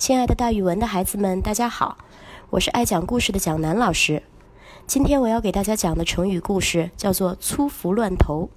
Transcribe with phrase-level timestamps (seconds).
[0.00, 1.98] 亲爱的，大语文的孩子们，大家好，
[2.48, 4.22] 我是爱讲故事的蒋楠老师。
[4.86, 8.48] 今天我要给大家讲的成语故事叫做“粗服乱投”。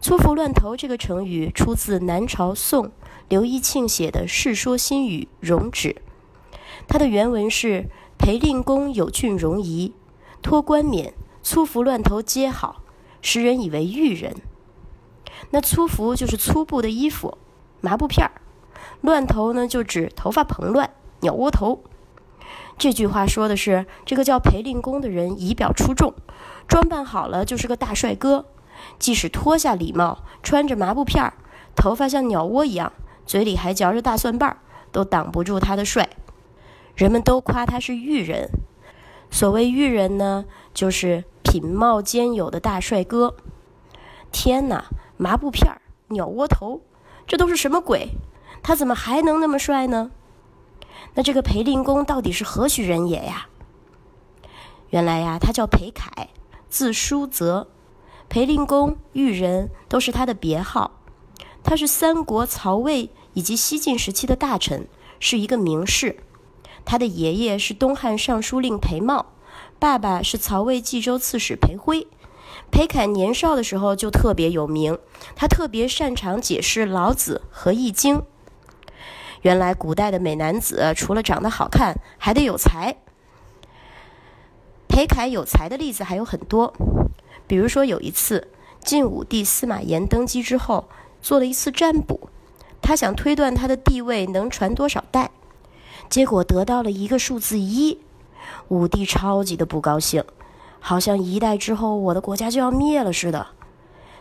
[0.00, 2.92] 粗服乱投这个成语出自南朝宋
[3.28, 5.88] 刘义庆写的《世说新语·容止》，
[6.86, 9.92] 它的原文是：“裴令公有俊容仪，
[10.40, 12.84] 托冠冕，粗服乱投皆好，
[13.20, 14.36] 时人以为玉人。”
[15.50, 17.38] 那粗服就是粗布的衣服，
[17.80, 18.40] 麻布片儿。
[19.00, 20.90] 乱头呢，就指头发蓬乱、
[21.20, 21.82] 鸟窝头。
[22.76, 26.14] 这句话说的是，这个叫裴令公的人仪表出众，
[26.66, 28.46] 装扮好了就是个大帅哥。
[28.98, 31.34] 即使脱下礼帽，穿着麻布片儿，
[31.76, 32.92] 头发像鸟窝一样，
[33.24, 34.56] 嘴里还嚼着大蒜瓣儿，
[34.90, 36.10] 都挡不住他的帅。
[36.96, 38.50] 人们都夸他是玉人。
[39.30, 43.36] 所谓玉人呢，就是品貌兼有的大帅哥。
[44.32, 46.82] 天哪，麻布片儿、鸟窝头，
[47.26, 48.10] 这都是什么鬼？
[48.64, 50.10] 他怎么还能那么帅呢？
[51.12, 53.48] 那这个裴令公到底是何许人也呀？
[54.88, 56.30] 原来呀，他叫裴楷，
[56.70, 57.68] 字叔泽。
[58.30, 60.92] 裴令公、玉人都是他的别号。
[61.62, 64.88] 他是三国曹魏以及西晋时期的大臣，
[65.20, 66.24] 是一个名士。
[66.86, 69.26] 他的爷爷是东汉尚书令裴茂，
[69.78, 72.06] 爸爸是曹魏冀州刺史裴辉。
[72.70, 74.98] 裴楷年少的时候就特别有名，
[75.36, 78.22] 他特别擅长解释老子和易经。
[79.44, 82.96] 原来古代的美男子除了长得好看，还得有才。
[84.88, 86.72] 裴楷有才的例子还有很多，
[87.46, 88.48] 比如说有一次
[88.82, 90.88] 晋武帝司马炎登基之后，
[91.20, 92.30] 做了一次占卜，
[92.80, 95.30] 他想推断他的地位能传多少代，
[96.08, 98.00] 结果得到了一个数字一，
[98.68, 100.24] 武帝超级的不高兴，
[100.80, 103.48] 好像一代之后我的国家就要灭了似的。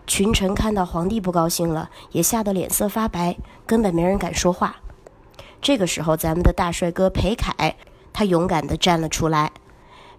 [0.05, 4.81] 群臣看到皇帝不高兴了，也吓得脸色发白，根本没人敢说话。
[5.63, 7.77] 这个时候，咱们的大帅哥裴楷，
[8.11, 9.53] 他勇敢地站了出来。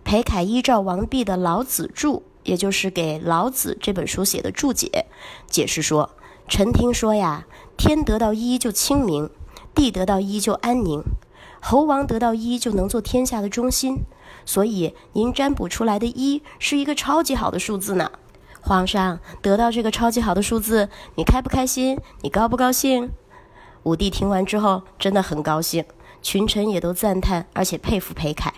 [0.02, 5.04] 裴楷依照王弼的《老子注》，也就是给《老子》这本书写的注解，
[5.46, 6.08] 解释说
[6.48, 7.46] ：“臣听说呀，
[7.76, 9.28] 天得到一就清明，
[9.74, 11.02] 地得到一就安宁，
[11.60, 13.98] 猴王得到一就能做天下的中心。
[14.46, 18.10] 所以您占卜出来的一是一个超级好的数字呢。
[18.62, 22.00] 皇上得到这个超级好的数字，你开不开心？
[22.22, 23.10] 你高不高兴？”
[23.84, 25.84] 武帝听完之后真的很高兴，
[26.20, 28.52] 群臣也都赞叹，而且佩服裴楷。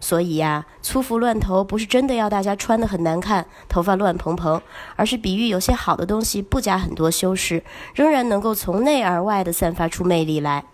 [0.00, 4.60] 所以呀，粗服乱头不是真的要大家穿得很难看，头发乱蓬蓬，
[4.96, 7.62] 而是比喻有些好的东西不加很多修饰，
[7.94, 10.64] 仍然能够从内而外的散发出魅力来。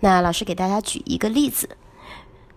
[0.00, 1.70] 那老师给大家举一个例子，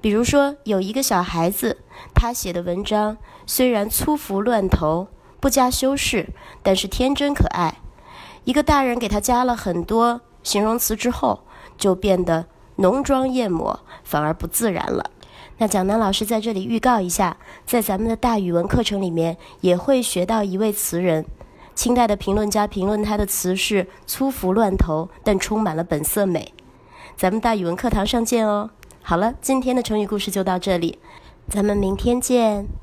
[0.02, 1.78] 比如说有一个小孩子，
[2.16, 5.08] 他写的文章虽然粗服乱头，
[5.40, 6.30] 不加修饰，
[6.64, 7.78] 但是天真可爱。
[8.44, 10.22] 一个大人给他加了很多。
[10.44, 11.40] 形容词之后
[11.78, 12.46] 就变得
[12.76, 15.10] 浓妆艳抹，反而不自然了。
[15.58, 21.26] 那蒋楠老师在这里预告一下，在咱们的大语文课程里面也会学到一位词人，
[21.76, 26.54] 清代的评论家评论他的词是粗服乱投，但充满了本色美。
[27.16, 28.72] 咱们大语文课堂上见哦。
[29.02, 30.98] 好了，今天的成语故事就到这里，
[31.48, 32.83] 咱们明天见。